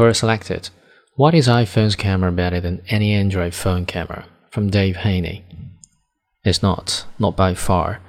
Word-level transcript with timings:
Query 0.00 0.14
selected. 0.14 0.70
What 1.16 1.34
is 1.34 1.46
iPhone's 1.46 1.94
camera 1.94 2.32
better 2.32 2.58
than 2.58 2.80
any 2.88 3.12
Android 3.12 3.52
phone 3.52 3.84
camera? 3.84 4.24
From 4.50 4.70
Dave 4.70 4.96
Haney. 4.96 5.44
It's 6.42 6.62
not, 6.62 7.04
not 7.18 7.36
by 7.36 7.52
far. 7.52 8.00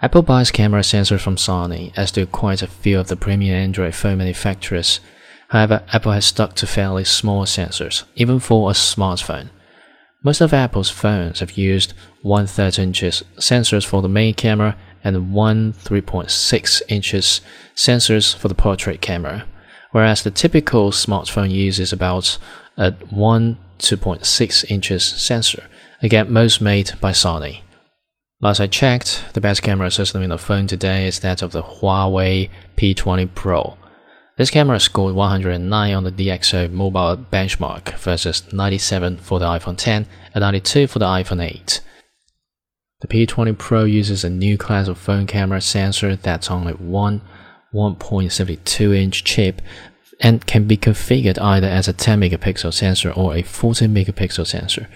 Apple 0.00 0.22
buys 0.22 0.50
camera 0.50 0.80
sensors 0.80 1.20
from 1.20 1.36
Sony, 1.36 1.92
as 1.98 2.10
do 2.10 2.24
quite 2.24 2.62
a 2.62 2.66
few 2.66 2.98
of 2.98 3.08
the 3.08 3.16
premium 3.16 3.56
Android 3.56 3.94
phone 3.94 4.16
manufacturers. 4.16 5.00
However, 5.48 5.84
Apple 5.92 6.12
has 6.12 6.24
stuck 6.24 6.54
to 6.54 6.66
fairly 6.66 7.04
small 7.04 7.44
sensors, 7.44 8.04
even 8.14 8.40
for 8.40 8.70
a 8.70 8.72
smartphone. 8.72 9.50
Most 10.22 10.40
of 10.40 10.54
Apple's 10.54 10.88
phones 10.88 11.40
have 11.40 11.58
used 11.58 11.92
1 12.22 12.46
3 12.46 12.70
inches 12.78 13.22
sensors 13.36 13.84
for 13.84 14.00
the 14.00 14.08
main 14.08 14.32
camera 14.32 14.78
and 15.04 15.34
one 15.34 15.74
3.6 15.74 16.80
inches 16.88 17.42
sensors 17.76 18.34
for 18.34 18.48
the 18.48 18.54
portrait 18.54 19.02
camera, 19.02 19.44
whereas 19.94 20.24
the 20.24 20.30
typical 20.30 20.90
smartphone 20.90 21.52
uses 21.52 21.92
about 21.92 22.36
a 22.76 22.90
1 23.10 23.56
2.6 23.78 24.64
inches 24.68 25.04
sensor, 25.04 25.68
again 26.02 26.32
most 26.32 26.60
made 26.60 26.90
by 27.00 27.12
Sony. 27.12 27.60
Last 28.40 28.58
I 28.58 28.66
checked, 28.66 29.24
the 29.34 29.40
best 29.40 29.62
camera 29.62 29.92
system 29.92 30.20
in 30.22 30.30
the 30.30 30.36
phone 30.36 30.66
today 30.66 31.06
is 31.06 31.20
that 31.20 31.42
of 31.42 31.52
the 31.52 31.62
Huawei 31.62 32.50
P20 32.76 33.32
Pro. 33.36 33.78
This 34.36 34.50
camera 34.50 34.80
scored 34.80 35.14
109 35.14 35.94
on 35.94 36.02
the 36.02 36.10
DxO 36.10 36.72
mobile 36.72 37.16
benchmark 37.16 37.96
versus 37.96 38.52
97 38.52 39.18
for 39.18 39.38
the 39.38 39.46
iPhone 39.46 39.76
10 39.76 40.08
and 40.34 40.42
92 40.42 40.88
for 40.88 40.98
the 40.98 41.06
iPhone 41.06 41.40
8. 41.40 41.80
The 43.00 43.06
P20 43.06 43.56
Pro 43.56 43.84
uses 43.84 44.24
a 44.24 44.30
new 44.30 44.58
class 44.58 44.88
of 44.88 44.98
phone 44.98 45.28
camera 45.28 45.60
sensor 45.60 46.16
that's 46.16 46.50
only 46.50 46.72
one 46.72 47.20
1.72 47.74 48.96
inch 48.96 49.24
chip 49.24 49.60
and 50.20 50.46
can 50.46 50.66
be 50.66 50.76
configured 50.76 51.40
either 51.40 51.66
as 51.66 51.88
a 51.88 51.92
10 51.92 52.20
megapixel 52.20 52.72
sensor 52.72 53.10
or 53.10 53.34
a 53.34 53.42
14 53.42 53.92
megapixel 53.92 54.46
sensor. 54.46 54.88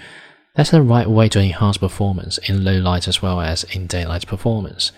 That's 0.54 0.70
the 0.70 0.82
right 0.82 1.08
way 1.08 1.28
to 1.30 1.40
enhance 1.40 1.76
performance 1.76 2.38
in 2.38 2.64
low 2.64 2.78
light 2.78 3.08
as 3.08 3.20
well 3.20 3.40
as 3.40 3.64
in 3.64 3.86
daylight 3.86 4.26
performance. 4.26 4.92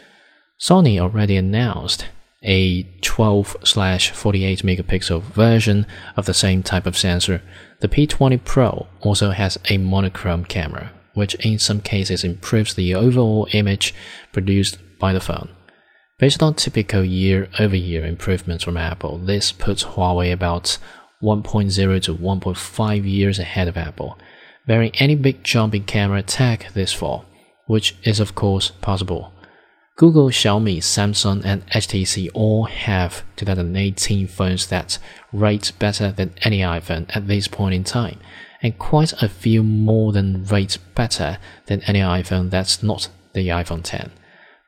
Sony 0.58 1.00
already 1.00 1.36
announced 1.36 2.06
a 2.42 2.84
12 3.02 3.56
48 3.64 4.62
megapixel 4.62 5.22
version 5.22 5.86
of 6.16 6.26
the 6.26 6.34
same 6.34 6.62
type 6.62 6.86
of 6.86 6.96
sensor, 6.96 7.42
the 7.80 7.88
P20 7.88 8.42
Pro 8.44 8.86
also 9.00 9.30
has 9.30 9.58
a 9.68 9.78
monochrome 9.78 10.44
camera, 10.44 10.92
which 11.14 11.34
in 11.36 11.58
some 11.58 11.80
cases 11.80 12.24
improves 12.24 12.74
the 12.74 12.94
overall 12.94 13.48
image 13.52 13.94
produced 14.32 14.78
by 14.98 15.12
the 15.12 15.20
phone. 15.20 15.48
Based 16.20 16.42
on 16.42 16.52
typical 16.52 17.02
year 17.02 17.48
over 17.58 17.74
year 17.74 18.04
improvements 18.04 18.62
from 18.62 18.76
Apple, 18.76 19.16
this 19.16 19.52
puts 19.52 19.84
Huawei 19.84 20.30
about 20.30 20.76
1.0 21.22 22.02
to 22.02 22.14
1.5 22.14 23.10
years 23.10 23.38
ahead 23.38 23.68
of 23.68 23.78
Apple, 23.78 24.18
bearing 24.66 24.90
any 24.96 25.14
big 25.14 25.42
jump 25.42 25.74
in 25.74 25.84
camera 25.84 26.22
tech 26.22 26.74
this 26.74 26.92
fall, 26.92 27.24
which 27.64 27.96
is 28.04 28.20
of 28.20 28.34
course 28.34 28.70
possible. 28.82 29.32
Google, 29.96 30.28
Xiaomi, 30.28 30.78
Samsung, 30.78 31.42
and 31.42 31.66
HTC 31.68 32.28
all 32.34 32.64
have 32.64 33.22
2018 33.36 34.26
phones 34.26 34.66
that 34.66 34.98
rate 35.32 35.72
better 35.78 36.12
than 36.12 36.34
any 36.42 36.58
iPhone 36.58 37.06
at 37.16 37.28
this 37.28 37.48
point 37.48 37.74
in 37.74 37.82
time, 37.82 38.18
and 38.60 38.78
quite 38.78 39.14
a 39.22 39.28
few 39.28 39.62
more 39.62 40.12
than 40.12 40.44
rate 40.44 40.76
better 40.94 41.38
than 41.64 41.80
any 41.84 42.00
iPhone 42.00 42.50
that's 42.50 42.82
not 42.82 43.08
the 43.32 43.48
iPhone 43.48 43.80
10. 43.82 44.10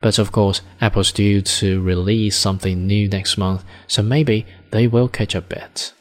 But 0.03 0.19
of 0.19 0.33
course, 0.33 0.61
Apple's 0.81 1.13
due 1.13 1.41
to 1.41 1.81
release 1.81 2.35
something 2.35 2.85
new 2.85 3.07
next 3.07 3.37
month, 3.37 3.63
so 3.87 4.03
maybe 4.03 4.45
they 4.71 4.85
will 4.85 5.07
catch 5.07 5.33
a 5.33 5.39
bit. 5.39 5.93